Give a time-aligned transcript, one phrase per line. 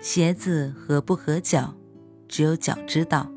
[0.00, 1.74] 鞋子合不合脚，
[2.28, 3.28] 只有脚知道；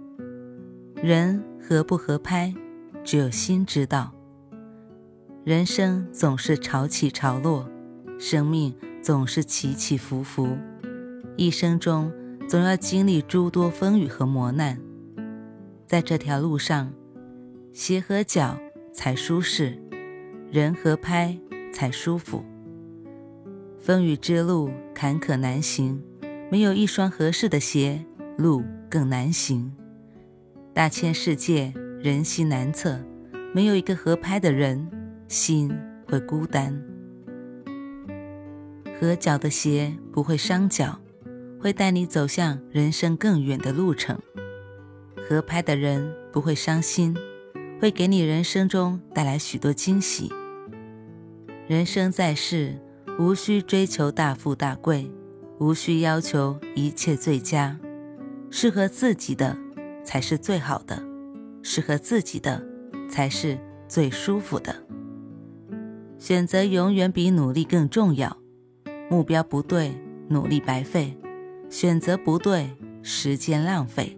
[1.02, 2.53] 人合不合拍，
[3.03, 4.13] 只有心知道。
[5.43, 7.67] 人生总是潮起潮落，
[8.19, 10.55] 生命总是起起伏伏，
[11.35, 12.11] 一生中
[12.47, 14.80] 总要经历诸多风雨和磨难。
[15.88, 16.93] 在这条路上，
[17.73, 18.55] 鞋和脚
[18.93, 19.81] 才舒适，
[20.52, 21.35] 人和拍
[21.73, 22.45] 才舒服。
[23.80, 25.99] 风雨之路坎坷难行。
[26.51, 28.05] 没有一双合适的鞋，
[28.38, 29.71] 路更难行。
[30.73, 32.99] 大千世界，人心难测，
[33.55, 34.85] 没有一个合拍的人，
[35.30, 35.73] 心
[36.09, 36.77] 会孤单。
[38.99, 40.99] 合脚的鞋不会伤脚，
[41.58, 44.19] 会带你走向人生更远的路程。
[45.15, 47.15] 合拍的人不会伤心，
[47.80, 50.30] 会给你人生中带来许多惊喜。
[51.69, 52.77] 人生在世，
[53.17, 55.09] 无需追求大富大贵。
[55.62, 57.80] 无需要求一切最佳，
[58.50, 59.56] 适合自己的
[60.04, 61.00] 才是最好的，
[61.62, 62.66] 适合自己的
[63.08, 64.76] 才是最舒服的。
[66.17, 68.36] 选择永远比努力更重要。
[69.08, 69.95] 目标不对，
[70.30, 71.16] 努力白费；
[71.70, 74.17] 选择不对，时间浪费。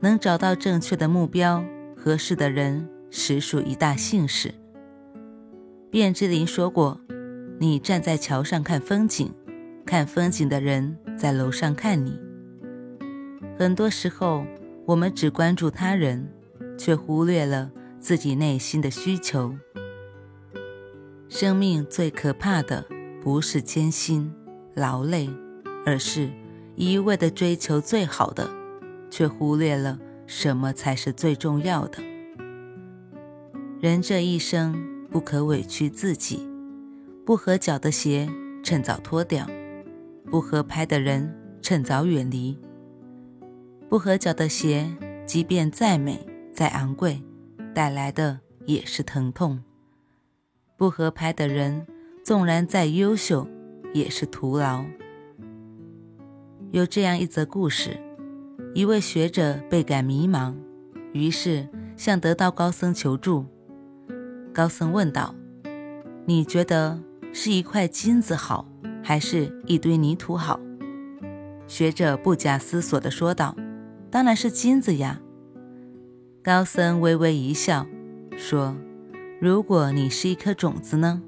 [0.00, 1.64] 能找到正确的目标、
[1.96, 4.52] 合适的人，实属一大幸事。
[5.90, 7.00] 卞之琳说过
[7.58, 9.32] ：“你站在桥上看风景。”
[9.86, 12.18] 看风景的人在楼上看你。
[13.58, 14.44] 很多时候，
[14.86, 16.28] 我们只关注他人，
[16.76, 19.54] 却忽略了自己内心的需求。
[21.28, 22.84] 生命最可怕的
[23.22, 24.32] 不是艰辛
[24.74, 25.28] 劳累，
[25.84, 26.30] 而是
[26.76, 28.48] 一味的追求最好的，
[29.10, 31.98] 却忽略了什么才是最重要的。
[33.80, 34.74] 人这一生
[35.10, 36.48] 不可委屈自己，
[37.24, 38.28] 不合脚的鞋
[38.62, 39.46] 趁早脱掉。
[40.34, 42.58] 不合拍的人，趁早远离。
[43.88, 44.92] 不合脚的鞋，
[45.24, 47.22] 即便再美再昂贵，
[47.72, 49.62] 带来的也是疼痛。
[50.76, 51.86] 不合拍的人，
[52.24, 53.46] 纵然再优秀，
[53.92, 54.84] 也是徒劳。
[56.72, 57.96] 有这样一则故事：
[58.74, 60.52] 一位学者倍感迷茫，
[61.12, 63.46] 于是向得道高僧求助。
[64.52, 65.32] 高僧问道
[66.26, 67.00] ：“你觉得
[67.32, 68.66] 是一块金子好？”
[69.04, 70.58] 还是一堆泥土好。
[71.66, 73.54] 学者不假思索地说道
[74.10, 75.20] ：“当然是金子呀。”
[76.42, 77.86] 高僧微微一笑，
[78.36, 78.74] 说
[79.40, 81.22] ：“如果你是一颗种子呢？”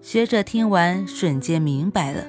[0.00, 2.24] 学者听完，瞬间明白了，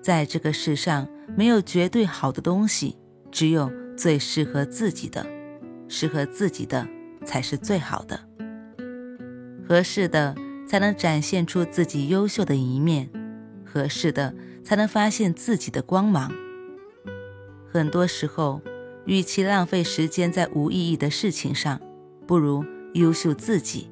[0.00, 2.96] 在这个世上没有绝对好的东西，
[3.30, 5.26] 只有最适合自己的，
[5.88, 6.86] 适合自己的
[7.24, 8.20] 才是最好的，
[9.66, 10.34] 合适的
[10.68, 13.08] 才能展现出自己优秀的一面。
[13.74, 16.32] 合适的才能发现自己的光芒。
[17.68, 18.60] 很多时候，
[19.04, 21.80] 与其浪费时间在无意义的事情上，
[22.24, 23.90] 不如优秀自己。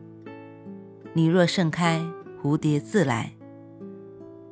[1.15, 2.01] 你若盛开，
[2.41, 3.33] 蝴蝶自来。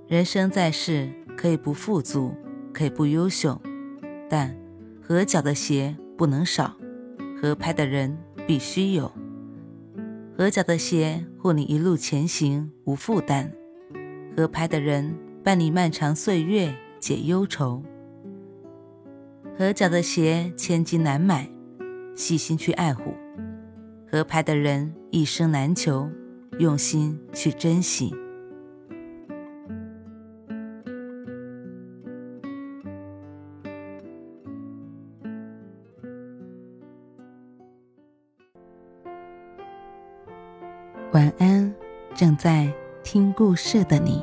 [0.08, 2.34] 人生在世，可以不富足，
[2.72, 3.62] 可以不优秀，
[4.28, 4.58] 但
[5.00, 6.76] 合脚的鞋不能少，
[7.40, 9.12] 合拍的人必须有。
[10.36, 13.52] 合脚的鞋护你一路前行无负担。
[14.36, 15.14] 合拍的人
[15.44, 17.82] 伴你漫长岁月解忧愁，
[19.58, 21.50] 合脚的鞋千金难买，
[22.14, 23.12] 细心去爱护；
[24.10, 26.08] 合拍的人一生难求，
[26.58, 28.14] 用心去珍惜。
[41.12, 41.74] 晚安，
[42.14, 42.72] 正在。
[43.02, 44.22] 听故事的你，